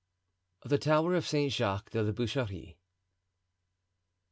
The 0.63 0.79
Tower 0.79 1.13
of 1.13 1.27
St. 1.27 1.53
Jacques 1.53 1.91
de 1.91 2.01
la 2.01 2.11
Boucherie. 2.11 2.79